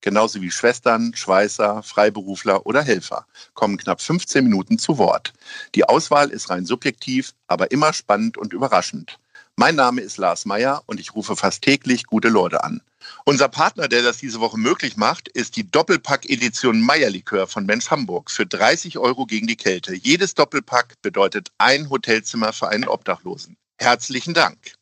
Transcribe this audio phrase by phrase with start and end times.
[0.00, 5.32] genauso wie Schwestern, Schweißer, Freiberufler oder Helfer, kommen knapp 15 Minuten zu Wort.
[5.74, 9.18] Die Auswahl ist rein subjektiv, aber immer spannend und überraschend.
[9.56, 12.80] Mein Name ist Lars Meyer und ich rufe fast täglich gute Leute an.
[13.24, 18.30] Unser Partner, der das diese Woche möglich macht, ist die Doppelpack-Edition Meierlikör von Mensch Hamburg
[18.30, 19.94] für 30 Euro gegen die Kälte.
[19.94, 23.56] Jedes Doppelpack bedeutet ein Hotelzimmer für einen Obdachlosen.
[23.78, 24.77] Herzlichen Dank.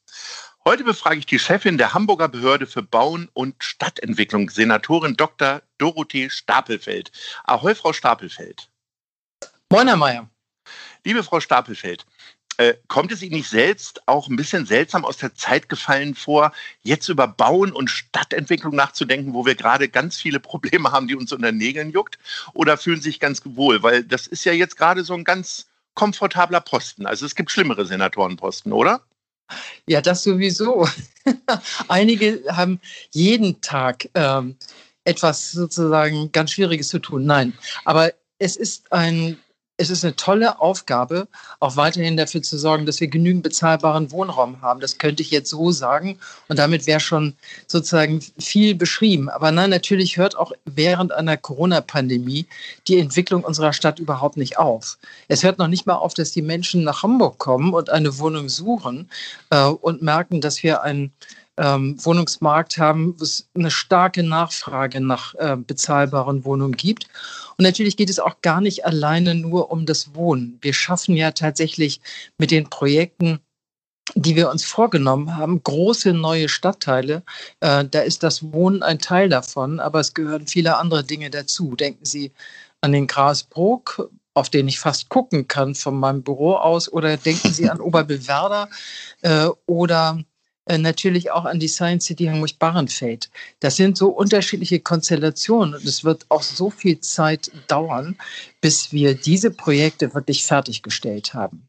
[0.67, 5.63] Heute befrage ich die Chefin der Hamburger Behörde für Bauen und Stadtentwicklung, Senatorin Dr.
[5.79, 7.13] Dorothee Stapelfeld.
[7.45, 8.69] Ahoi, Frau Stapelfeld.
[9.71, 10.29] Moin, Herr Mayer.
[11.05, 12.05] Liebe Frau Stapelfeld,
[12.57, 16.51] äh, kommt es Ihnen nicht selbst auch ein bisschen seltsam aus der Zeit gefallen vor,
[16.83, 21.33] jetzt über Bauen und Stadtentwicklung nachzudenken, wo wir gerade ganz viele Probleme haben, die uns
[21.33, 22.19] unter Nägeln juckt?
[22.55, 23.85] Oder fühlen Sie sich ganz wohl?
[23.85, 27.07] Weil das ist ja jetzt gerade so ein ganz komfortabler Posten.
[27.07, 29.06] Also es gibt schlimmere Senatorenposten, oder?
[29.87, 30.89] Ja, das sowieso.
[31.89, 32.81] Einige haben
[33.13, 34.57] jeden Tag ähm,
[35.05, 37.25] etwas sozusagen ganz Schwieriges zu tun.
[37.25, 37.53] Nein,
[37.85, 39.39] aber es ist ein
[39.79, 41.29] es ist eine tolle Aufgabe,
[41.61, 44.81] auch weiterhin dafür zu sorgen, dass wir genügend bezahlbaren Wohnraum haben.
[44.81, 46.19] Das könnte ich jetzt so sagen.
[46.49, 47.35] Und damit wäre schon
[47.67, 49.29] sozusagen viel beschrieben.
[49.29, 52.47] Aber nein, natürlich hört auch während einer Corona-Pandemie
[52.89, 54.97] die Entwicklung unserer Stadt überhaupt nicht auf.
[55.29, 58.49] Es hört noch nicht mal auf, dass die Menschen nach Hamburg kommen und eine Wohnung
[58.49, 59.11] suchen
[59.51, 61.13] äh, und merken, dass wir ein
[61.57, 67.09] ähm, Wohnungsmarkt haben, wo es eine starke Nachfrage nach äh, bezahlbaren Wohnungen gibt.
[67.57, 70.59] Und natürlich geht es auch gar nicht alleine nur um das Wohnen.
[70.61, 72.01] Wir schaffen ja tatsächlich
[72.39, 73.41] mit den Projekten,
[74.15, 77.23] die wir uns vorgenommen haben, große neue Stadtteile.
[77.61, 81.75] Äh, da ist das Wohnen ein Teil davon, aber es gehören viele andere Dinge dazu.
[81.75, 82.33] Denken Sie
[82.83, 87.53] an den Grasbrook, auf den ich fast gucken kann von meinem Büro aus, oder denken
[87.53, 88.69] Sie an Oberbewerder
[89.23, 90.23] äh, oder
[90.69, 93.31] natürlich auch an die Science City Hamburg-Bahrenfeld.
[93.61, 98.17] Das sind so unterschiedliche Konstellationen und es wird auch so viel Zeit dauern,
[98.61, 101.69] bis wir diese Projekte wirklich fertiggestellt haben.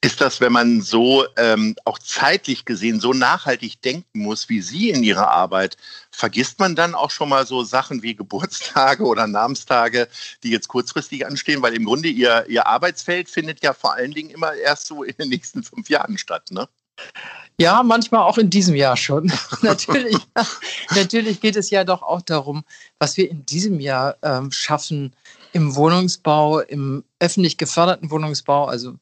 [0.00, 4.88] Ist das, wenn man so ähm, auch zeitlich gesehen so nachhaltig denken muss wie Sie
[4.90, 5.76] in Ihrer Arbeit,
[6.10, 10.08] vergisst man dann auch schon mal so Sachen wie Geburtstage oder Namenstage,
[10.42, 11.60] die jetzt kurzfristig anstehen?
[11.60, 15.14] Weil im Grunde Ihr, Ihr Arbeitsfeld findet ja vor allen Dingen immer erst so in
[15.18, 16.68] den nächsten fünf Jahren statt, ne?
[17.56, 19.32] Ja, manchmal auch in diesem Jahr schon.
[19.62, 20.16] natürlich,
[20.90, 22.64] natürlich geht es ja doch auch darum,
[22.98, 25.14] was wir in diesem Jahr ähm, schaffen
[25.52, 28.96] im Wohnungsbau, im öffentlich geförderten Wohnungsbau, also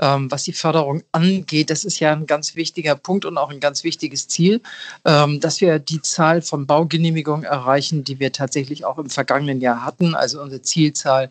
[0.00, 1.70] ähm, was die Förderung angeht.
[1.70, 4.60] Das ist ja ein ganz wichtiger Punkt und auch ein ganz wichtiges Ziel,
[5.04, 9.84] ähm, dass wir die Zahl von Baugenehmigungen erreichen, die wir tatsächlich auch im vergangenen Jahr
[9.84, 10.16] hatten.
[10.16, 11.30] Also unsere Zielzahl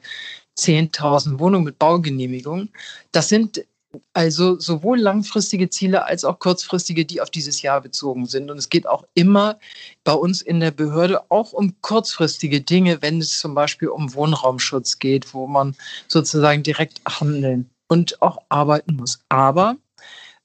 [0.57, 2.69] 10.000 Wohnungen mit Baugenehmigung.
[3.11, 3.65] Das sind
[4.13, 8.49] also sowohl langfristige Ziele als auch kurzfristige, die auf dieses Jahr bezogen sind.
[8.51, 9.59] Und es geht auch immer
[10.03, 14.99] bei uns in der Behörde auch um kurzfristige Dinge, wenn es zum Beispiel um Wohnraumschutz
[14.99, 15.75] geht, wo man
[16.07, 19.19] sozusagen direkt handeln und auch arbeiten muss.
[19.29, 19.75] Aber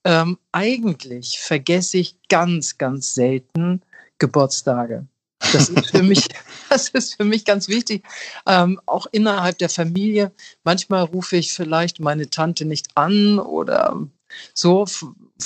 [0.04, 3.82] ähm, eigentlich vergesse ich ganz, ganz selten
[4.18, 5.06] Geburtstage.
[5.52, 6.28] Das ist für mich,
[6.68, 8.04] das ist für mich ganz wichtig.
[8.46, 10.32] Ähm, auch innerhalb der Familie.
[10.64, 14.06] Manchmal rufe ich vielleicht meine Tante nicht an oder
[14.54, 14.86] so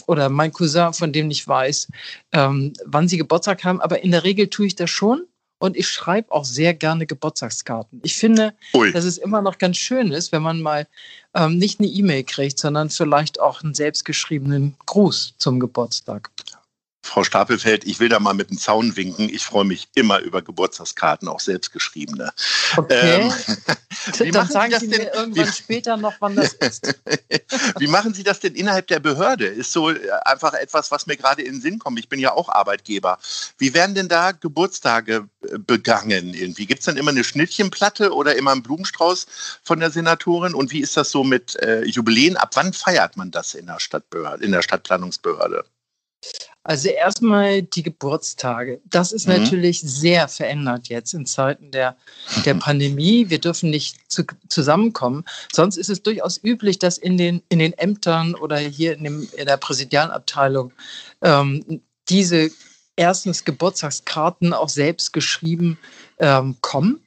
[0.07, 1.89] oder mein Cousin, von dem ich weiß,
[2.33, 3.81] ähm, wann sie Geburtstag haben.
[3.81, 5.27] Aber in der Regel tue ich das schon.
[5.63, 8.01] Und ich schreibe auch sehr gerne Geburtstagskarten.
[8.03, 8.93] Ich finde, Ui.
[8.93, 10.87] dass es immer noch ganz schön ist, wenn man mal
[11.35, 16.31] ähm, nicht eine E-Mail kriegt, sondern vielleicht auch einen selbstgeschriebenen Gruß zum Geburtstag.
[17.03, 19.29] Frau Stapelfeld, ich will da mal mit dem Zaun winken.
[19.29, 22.33] Ich freue mich immer über Geburtstagskarten, auch selbstgeschriebene.
[22.77, 23.23] Okay.
[23.23, 27.01] Ähm, Dann sagen Sie, Sie mir irgendwann wie, später noch, wann das ist.
[27.79, 29.47] wie machen Sie das denn innerhalb der Behörde?
[29.47, 31.99] Ist so äh, einfach etwas, was mir gerade in den Sinn kommt.
[31.99, 33.19] Ich bin ja auch Arbeitgeber.
[33.59, 36.35] Wie werden denn da Geburtstage äh, begangen?
[36.35, 39.27] Irgendwie gibt es dann immer eine Schnittchenplatte oder immer einen Blumenstrauß
[39.63, 40.55] von der Senatorin?
[40.55, 42.37] Und wie ist das so mit äh, Jubiläen?
[42.37, 45.65] Ab wann feiert man das in der Stadtbehörde, in der Stadtplanungsbehörde?
[46.63, 48.81] Also erstmal die Geburtstage.
[48.85, 49.39] Das ist mhm.
[49.39, 51.97] natürlich sehr verändert jetzt in Zeiten der,
[52.45, 53.31] der Pandemie.
[53.31, 55.25] Wir dürfen nicht zu, zusammenkommen.
[55.53, 59.29] Sonst ist es durchaus üblich, dass in den, in den Ämtern oder hier in, dem,
[59.37, 60.73] in der Präsidialabteilung
[61.23, 61.81] ähm,
[62.11, 62.51] diese
[62.97, 65.79] erstens Geburtstagskarten auch selbst geschrieben
[66.19, 67.01] ähm, kommen.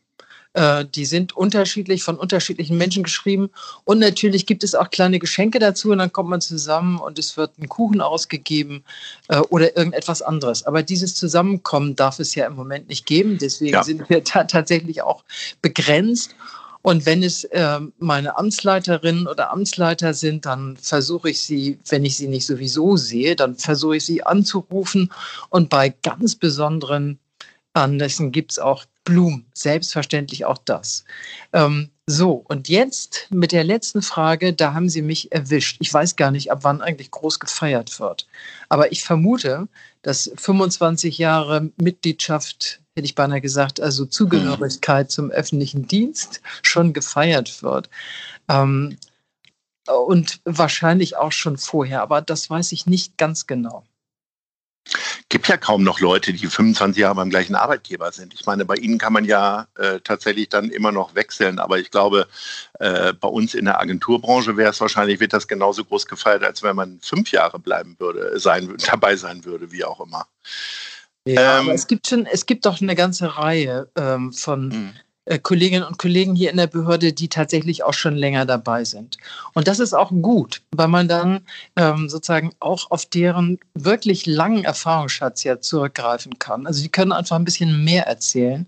[0.53, 3.49] Äh, die sind unterschiedlich, von unterschiedlichen Menschen geschrieben.
[3.85, 7.37] Und natürlich gibt es auch kleine Geschenke dazu und dann kommt man zusammen und es
[7.37, 8.83] wird ein Kuchen ausgegeben
[9.29, 10.63] äh, oder irgendetwas anderes.
[10.63, 13.37] Aber dieses Zusammenkommen darf es ja im Moment nicht geben.
[13.39, 13.83] Deswegen ja.
[13.83, 15.23] sind wir da tatsächlich auch
[15.61, 16.35] begrenzt.
[16.83, 22.17] Und wenn es äh, meine Amtsleiterinnen oder Amtsleiter sind, dann versuche ich sie, wenn ich
[22.17, 25.11] sie nicht sowieso sehe, dann versuche ich sie anzurufen.
[25.49, 27.19] Und bei ganz besonderen
[27.73, 31.03] Anlässen gibt es auch Blumen, selbstverständlich auch das.
[31.51, 35.77] Ähm, so, und jetzt mit der letzten Frage, da haben Sie mich erwischt.
[35.79, 38.27] Ich weiß gar nicht, ab wann eigentlich groß gefeiert wird.
[38.69, 39.67] Aber ich vermute,
[40.01, 47.63] dass 25 Jahre Mitgliedschaft hätte ich beinahe gesagt, also Zugehörigkeit zum öffentlichen Dienst schon gefeiert
[47.63, 47.89] wird.
[48.49, 48.97] Ähm,
[49.87, 53.83] und wahrscheinlich auch schon vorher, aber das weiß ich nicht ganz genau.
[55.33, 58.35] Gibt ja kaum noch Leute, die 25 Jahre beim gleichen Arbeitgeber sind.
[58.35, 61.89] Ich meine, bei Ihnen kann man ja äh, tatsächlich dann immer noch wechseln, aber ich
[61.89, 62.27] glaube,
[62.79, 66.61] äh, bei uns in der Agenturbranche wäre es wahrscheinlich, wird das genauso groß gefeiert, als
[66.61, 70.27] wenn man fünf Jahre bleiben würde, sein, dabei sein würde, wie auch immer.
[71.25, 74.99] Ja, ähm, aber es gibt schon, es gibt doch eine ganze Reihe ähm, von äh,
[75.41, 79.17] Kolleginnen und Kollegen hier in der Behörde, die tatsächlich auch schon länger dabei sind.
[79.53, 81.41] Und das ist auch gut, weil man dann
[81.77, 86.67] ähm, sozusagen auch auf deren wirklich langen Erfahrungsschatz ja zurückgreifen kann.
[86.67, 88.67] Also die können einfach ein bisschen mehr erzählen.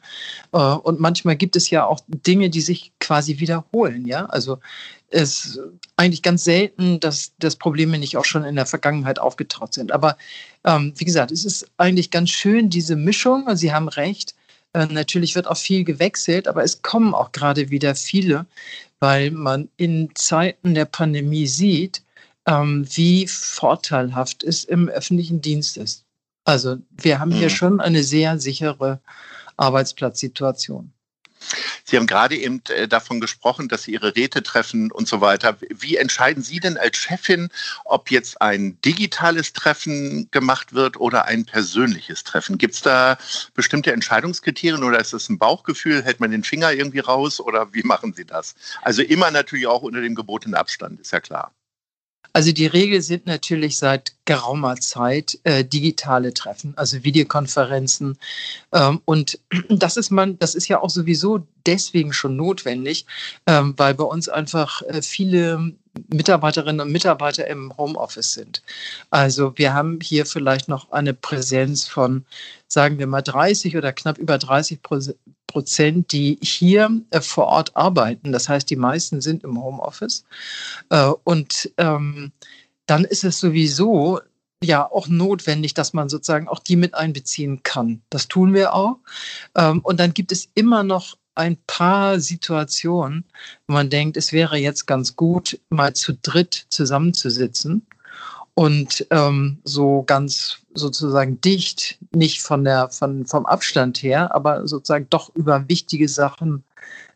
[0.53, 4.05] Äh, und manchmal gibt es ja auch Dinge, die sich quasi wiederholen.
[4.05, 4.59] Ja, also
[5.09, 5.59] es ist
[5.97, 9.91] eigentlich ganz selten, dass, dass Probleme nicht auch schon in der Vergangenheit aufgetaucht sind.
[9.91, 10.17] Aber
[10.63, 13.55] ähm, wie gesagt, es ist eigentlich ganz schön, diese Mischung.
[13.55, 14.35] Sie haben recht.
[14.75, 18.45] Äh, natürlich wird auch viel gewechselt, aber es kommen auch gerade wieder viele,
[18.99, 22.03] weil man in Zeiten der Pandemie sieht,
[22.45, 26.03] ähm, wie vorteilhaft es im öffentlichen Dienst ist.
[26.43, 27.53] Also wir haben hier mhm.
[27.53, 28.99] schon eine sehr sichere
[29.55, 30.91] Arbeitsplatzsituation.
[31.85, 35.57] Sie haben gerade eben äh, davon gesprochen, dass Sie Ihre Räte treffen und so weiter.
[35.69, 37.49] Wie entscheiden Sie denn als Chefin,
[37.85, 42.57] ob jetzt ein digitales Treffen gemacht wird oder ein persönliches Treffen?
[42.57, 43.17] Gibt es da
[43.53, 46.03] bestimmte Entscheidungskriterien oder ist es ein Bauchgefühl?
[46.03, 48.55] Hält man den Finger irgendwie raus oder wie machen Sie das?
[48.81, 51.53] Also immer natürlich auch unter dem gebotenen Abstand, ist ja klar.
[52.35, 58.17] Also die Regel sind natürlich seit geraumer Zeit äh, digitale Treffen, also Videokonferenzen.
[58.73, 59.39] Ähm, und
[59.69, 63.05] das ist man, das ist ja auch sowieso deswegen schon notwendig,
[63.47, 65.75] ähm, weil bei uns einfach äh, viele
[66.09, 68.63] Mitarbeiterinnen und Mitarbeiter im Homeoffice sind.
[69.11, 72.25] Also wir haben hier vielleicht noch eine Präsenz von,
[72.67, 74.81] sagen wir mal, 30 oder knapp über 30
[75.55, 78.33] Prozent, die hier äh, vor Ort arbeiten.
[78.33, 80.25] Das heißt, die meisten sind im Homeoffice.
[80.89, 82.33] Äh, und ähm,
[82.87, 84.19] dann ist es sowieso
[84.61, 88.01] ja auch notwendig, dass man sozusagen auch die mit einbeziehen kann.
[88.09, 88.97] Das tun wir auch.
[89.55, 93.23] Ähm, und dann gibt es immer noch ein paar Situationen,
[93.65, 97.87] wo man denkt, es wäre jetzt ganz gut, mal zu dritt zusammenzusitzen
[98.55, 105.07] und ähm, so ganz sozusagen dicht, nicht von der, von, vom Abstand her, aber sozusagen
[105.09, 106.63] doch über wichtige Sachen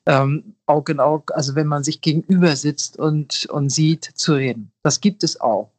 [0.06, 4.72] ähm, Auge in Auge, also wenn man sich gegenüber sitzt und, und sieht, zu reden.
[4.84, 5.72] Das gibt es auch.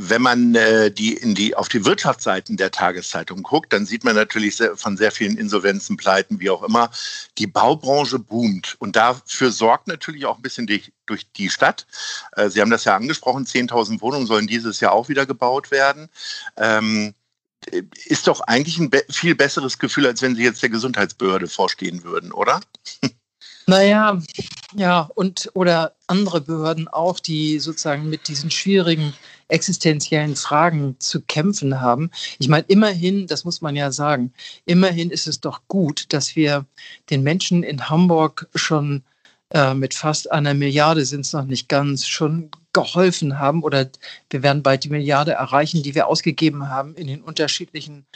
[0.00, 4.14] Wenn man äh, die in die auf die Wirtschaftsseiten der Tageszeitung guckt, dann sieht man
[4.14, 6.92] natürlich sehr, von sehr vielen Insolvenzen, Pleiten, wie auch immer,
[7.36, 11.84] die Baubranche boomt und dafür sorgt natürlich auch ein bisschen die, durch die Stadt.
[12.36, 16.08] Äh, Sie haben das ja angesprochen, 10.000 Wohnungen sollen dieses Jahr auch wieder gebaut werden.
[16.56, 17.14] Ähm,
[18.06, 22.04] ist doch eigentlich ein be viel besseres Gefühl, als wenn Sie jetzt der Gesundheitsbehörde vorstehen
[22.04, 22.60] würden, oder?
[23.66, 24.18] Naja,
[24.74, 29.12] ja, und oder andere Behörden auch, die sozusagen mit diesen schwierigen
[29.48, 32.10] existenziellen Fragen zu kämpfen haben.
[32.38, 34.32] Ich meine, immerhin, das muss man ja sagen,
[34.66, 36.66] immerhin ist es doch gut, dass wir
[37.10, 39.02] den Menschen in Hamburg schon
[39.50, 43.90] äh, mit fast einer Milliarde sind es noch nicht ganz, schon geholfen haben oder
[44.30, 48.06] wir werden bald die Milliarde erreichen, die wir ausgegeben haben in den unterschiedlichen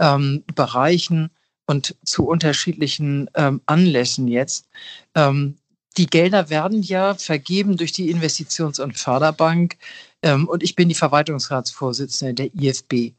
[0.00, 1.30] ähm, Bereichen
[1.66, 4.68] und zu unterschiedlichen ähm, Anlässen jetzt.
[5.14, 5.56] Ähm,
[5.96, 9.76] die Gelder werden ja vergeben durch die Investitions- und Förderbank.
[10.22, 13.14] Ähm, und ich bin die Verwaltungsratsvorsitzende der IFB.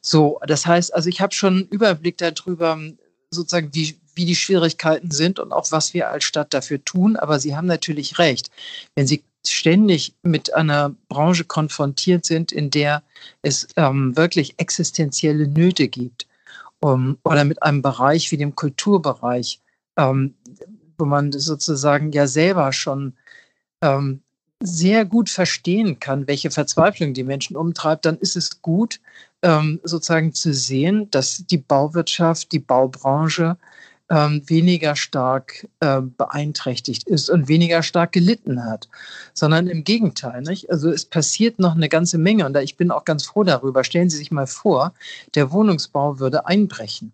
[0.00, 2.78] So, das heißt, also ich habe schon einen Überblick darüber,
[3.30, 7.16] sozusagen, wie, wie die Schwierigkeiten sind und auch was wir als Stadt dafür tun.
[7.16, 8.50] Aber Sie haben natürlich recht.
[8.94, 13.02] Wenn Sie ständig mit einer Branche konfrontiert sind, in der
[13.42, 16.26] es ähm, wirklich existenzielle Nöte gibt,
[16.80, 19.60] um, oder mit einem Bereich wie dem Kulturbereich,
[19.96, 20.34] ähm,
[20.98, 23.14] wo man sozusagen ja selber schon
[23.82, 24.22] ähm,
[24.62, 29.00] sehr gut verstehen kann, welche Verzweiflung die Menschen umtreibt, dann ist es gut,
[29.42, 33.58] ähm, sozusagen zu sehen, dass die Bauwirtschaft, die Baubranche
[34.08, 38.88] ähm, weniger stark äh, beeinträchtigt ist und weniger stark gelitten hat,
[39.34, 40.42] sondern im Gegenteil.
[40.42, 40.70] Nicht?
[40.70, 43.84] Also es passiert noch eine ganze Menge und ich bin auch ganz froh darüber.
[43.84, 44.94] Stellen Sie sich mal vor,
[45.34, 47.12] der Wohnungsbau würde einbrechen.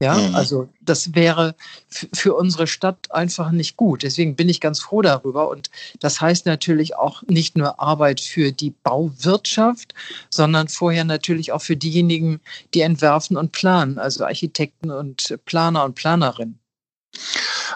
[0.00, 0.34] Ja, mhm.
[0.36, 1.56] also das wäre
[1.88, 4.04] für unsere Stadt einfach nicht gut.
[4.04, 5.48] Deswegen bin ich ganz froh darüber.
[5.50, 9.94] Und das heißt natürlich auch nicht nur Arbeit für die Bauwirtschaft,
[10.30, 12.40] sondern vorher natürlich auch für diejenigen,
[12.74, 16.60] die entwerfen und planen, also Architekten und Planer und Planerinnen.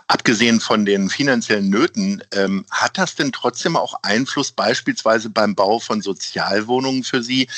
[0.06, 5.78] Abgesehen von den finanziellen Nöten, ähm, hat das denn trotzdem auch Einfluss beispielsweise beim Bau
[5.78, 7.48] von Sozialwohnungen für Sie,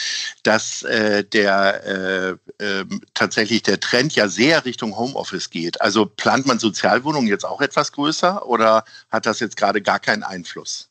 [0.42, 2.84] dass äh, der äh, äh,
[3.14, 5.80] tatsächlich der Trend ja sehr Richtung Homeoffice geht?
[5.80, 10.22] Also plant man Sozialwohnungen jetzt auch etwas größer oder hat das jetzt gerade gar keinen
[10.22, 10.90] Einfluss?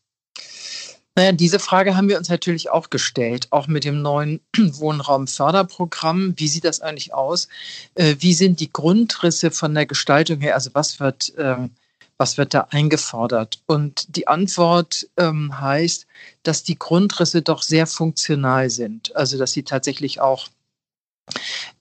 [1.15, 6.34] Naja, diese Frage haben wir uns natürlich auch gestellt, auch mit dem neuen Wohnraumförderprogramm.
[6.38, 7.50] Wie sieht das eigentlich aus?
[7.93, 10.55] Äh, wie sind die Grundrisse von der Gestaltung her?
[10.55, 11.70] Also was wird, ähm,
[12.17, 13.62] was wird da eingefordert?
[13.67, 16.08] Und die Antwort ähm, heißt,
[16.41, 19.15] dass die Grundrisse doch sehr funktional sind.
[19.15, 20.48] Also dass sie tatsächlich auch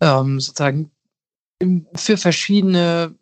[0.01, 0.91] ähm, sozusagen
[1.95, 3.15] für verschiedene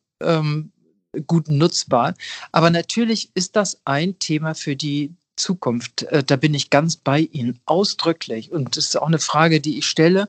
[1.27, 2.15] gut nutzbar.
[2.53, 6.05] Aber natürlich ist das ein Thema für die Zukunft.
[6.05, 8.53] Äh, da bin ich ganz bei Ihnen, ausdrücklich.
[8.53, 10.29] Und das ist auch eine Frage, die ich stelle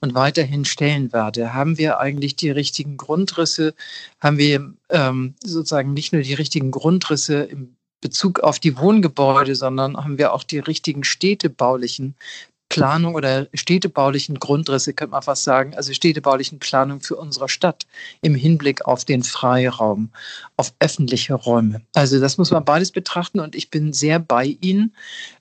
[0.00, 1.54] und weiterhin stellen werde.
[1.54, 3.74] Haben wir eigentlich die richtigen Grundrisse?
[4.20, 9.96] Haben wir ähm, sozusagen nicht nur die richtigen Grundrisse im Bezug auf die Wohngebäude, sondern
[9.96, 12.14] haben wir auch die richtigen städtebaulichen
[12.68, 17.86] Planung oder städtebaulichen Grundrisse, könnte man fast sagen, also städtebaulichen Planung für unsere Stadt
[18.20, 20.10] im Hinblick auf den Freiraum,
[20.56, 21.80] auf öffentliche Räume.
[21.94, 24.94] Also das muss man beides betrachten und ich bin sehr bei Ihnen.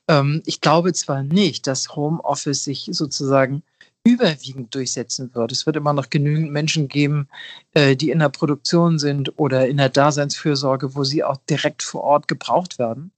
[0.07, 3.63] Ähm, ich glaube zwar nicht, dass Homeoffice sich sozusagen
[4.07, 5.51] überwiegend durchsetzen wird.
[5.51, 7.27] Es wird immer noch genügend Menschen geben,
[7.73, 12.03] äh, die in der Produktion sind oder in der Daseinsfürsorge, wo sie auch direkt vor
[12.03, 13.11] Ort gebraucht werden.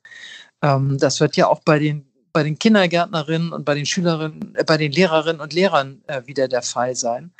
[0.63, 2.08] Ähm, das wird ja auch bei den
[2.39, 6.47] bei den Kindergärtnerinnen und bei den Schülerinnen, äh, bei den Lehrerinnen und Lehrern äh, wieder
[6.47, 7.31] der Fall sein.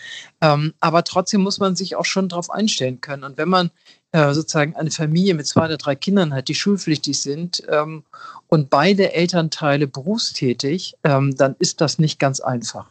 [0.42, 3.24] Ähm, aber trotzdem muss man sich auch schon darauf einstellen können.
[3.24, 3.72] Und wenn man
[4.12, 8.04] äh, sozusagen eine Familie mit zwei oder drei Kindern hat, die schulpflichtig sind ähm,
[8.48, 12.88] und beide Elternteile berufstätig, ähm, dann ist das nicht ganz einfach.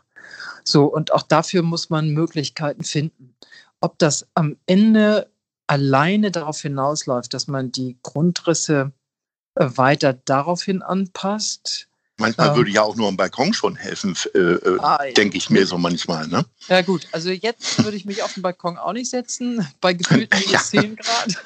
[0.65, 3.35] So, und auch dafür muss man Möglichkeiten finden.
[3.83, 5.29] Ob das am Ende
[5.67, 8.93] alleine darauf hinausläuft, dass man die Grundrisse
[9.57, 11.88] äh, weiter daraufhin anpasst,
[12.19, 15.13] Manchmal ähm, würde ja auch nur ein Balkon schon helfen, äh, äh, ah, ja.
[15.13, 16.27] denke ich mir so manchmal.
[16.27, 16.45] Ne?
[16.69, 20.39] Ja gut, also jetzt würde ich mich auf den Balkon auch nicht setzen, bei gefühlten
[20.47, 20.81] minus ja.
[20.83, 21.37] 10 Grad.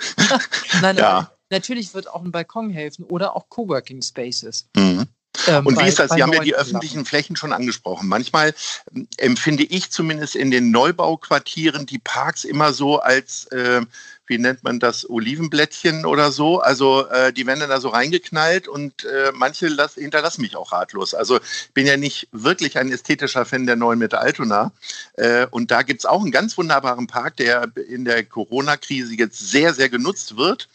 [0.83, 1.31] nein, ja.
[1.51, 4.67] natürlich wird auch ein Balkon helfen oder auch Coworking Spaces.
[4.75, 5.07] Mhm.
[5.47, 6.11] Ähm, und wie bei, ist das?
[6.13, 8.09] Sie haben ja die öffentlichen Flächen schon angesprochen.
[8.09, 8.55] Manchmal
[8.95, 13.83] ähm, empfinde ich zumindest in den Neubauquartieren die Parks immer so als äh,
[14.27, 16.61] wie nennt man das, Olivenblättchen oder so.
[16.61, 21.15] Also äh, die werden da so reingeknallt und äh, manche las hinterlassen mich auch ratlos.
[21.15, 24.73] Also ich bin ja nicht wirklich ein ästhetischer Fan der neuen Mitte Altona.
[25.15, 29.39] Äh, und da gibt es auch einen ganz wunderbaren Park, der in der Corona-Krise jetzt
[29.39, 30.69] sehr, sehr genutzt wird.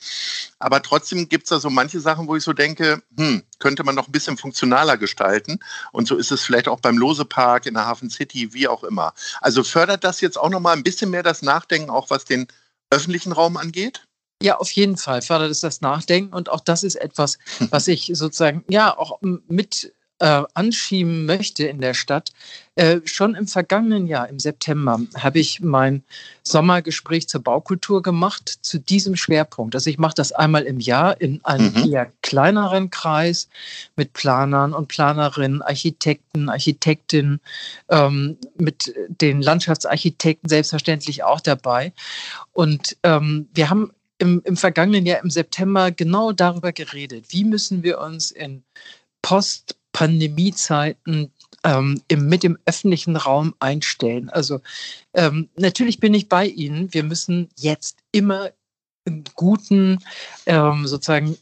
[0.59, 3.95] Aber trotzdem gibt es da so manche Sachen, wo ich so denke, hm, könnte man
[3.95, 5.59] noch ein bisschen funktionaler gestalten.
[5.91, 9.13] Und so ist es vielleicht auch beim Lose-Park in der Hafen City, wie auch immer.
[9.41, 12.47] Also fördert das jetzt auch nochmal ein bisschen mehr das Nachdenken, auch was den
[12.89, 14.03] öffentlichen Raum angeht?
[14.41, 17.37] Ja, auf jeden Fall fördert es das Nachdenken und auch das ist etwas,
[17.71, 22.31] was ich sozusagen ja auch mit äh, anschieben möchte in der Stadt.
[22.75, 26.03] Äh, schon im vergangenen Jahr, im September, habe ich mein
[26.43, 29.75] Sommergespräch zur Baukultur gemacht zu diesem Schwerpunkt.
[29.75, 31.91] Also ich mache das einmal im Jahr in einem mhm.
[31.91, 33.49] eher kleineren Kreis
[33.95, 37.39] mit Planern und Planerinnen, Architekten, Architektinnen,
[37.89, 41.93] ähm, mit den Landschaftsarchitekten selbstverständlich auch dabei.
[42.53, 47.25] Und ähm, wir haben im, im vergangenen Jahr im September genau darüber geredet.
[47.29, 48.63] Wie müssen wir uns in
[49.21, 51.31] Post Pandemiezeiten
[51.63, 54.29] ähm, im, mit dem öffentlichen Raum einstellen.
[54.29, 54.61] Also
[55.15, 56.93] ähm, natürlich bin ich bei Ihnen.
[56.93, 58.51] Wir müssen jetzt immer
[59.33, 59.97] guten,
[60.45, 61.35] ähm, sozusagen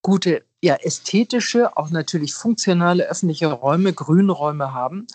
[0.00, 5.06] gute ja, ästhetische, auch natürlich funktionale öffentliche Räume, Grünräume haben.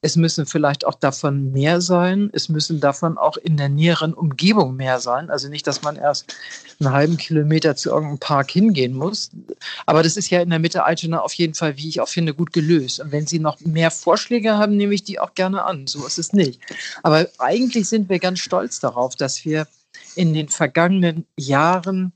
[0.00, 2.30] Es müssen vielleicht auch davon mehr sein.
[2.32, 5.30] Es müssen davon auch in der näheren Umgebung mehr sein.
[5.30, 6.34] Also nicht, dass man erst
[6.80, 9.30] einen halben Kilometer zu irgendeinem Park hingehen muss.
[9.86, 12.34] Aber das ist ja in der Mitte Altona auf jeden Fall, wie ich auch finde,
[12.34, 12.98] gut gelöst.
[12.98, 15.86] Und wenn Sie noch mehr Vorschläge haben, nehme ich die auch gerne an.
[15.86, 16.60] So ist es nicht.
[17.04, 19.68] Aber eigentlich sind wir ganz stolz darauf, dass wir
[20.16, 22.12] in den vergangenen Jahren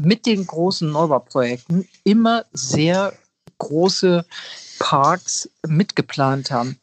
[0.00, 3.12] mit den großen Neubauprojekten immer sehr
[3.58, 4.24] große
[4.78, 6.78] Parks mitgeplant haben.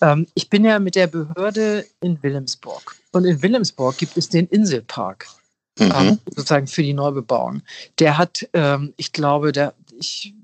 [0.00, 2.96] Ähm, ich bin ja mit der Behörde in Wilhelmsburg.
[3.12, 5.26] Und in Wilhelmsburg gibt es den Inselpark.
[5.78, 5.92] Mhm.
[5.94, 7.62] Ähm, sozusagen für die Neubebauung.
[7.98, 10.34] Der hat, ähm, ich glaube, der, ich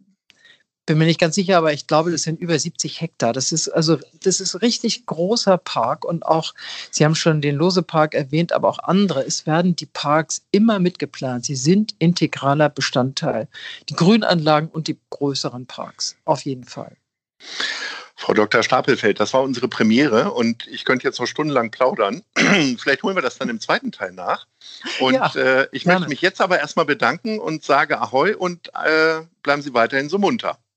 [0.90, 3.32] bin mir nicht ganz sicher, aber ich glaube, das sind über 70 Hektar.
[3.32, 6.52] Das ist also, das ist richtig großer Park und auch,
[6.90, 9.24] Sie haben schon den Lose Park erwähnt, aber auch andere.
[9.24, 11.44] Es werden die Parks immer mitgeplant.
[11.44, 13.46] Sie sind integraler Bestandteil.
[13.88, 16.16] Die Grünanlagen und die größeren Parks.
[16.24, 16.96] Auf jeden Fall.
[18.16, 18.64] Frau Dr.
[18.64, 22.24] Stapelfeld, das war unsere Premiere und ich könnte jetzt noch stundenlang plaudern.
[22.36, 24.48] Vielleicht holen wir das dann im zweiten Teil nach.
[24.98, 26.00] Und ja, äh, ich gerne.
[26.00, 30.18] möchte mich jetzt aber erstmal bedanken und sage Ahoi und äh, bleiben Sie weiterhin so
[30.18, 30.58] munter.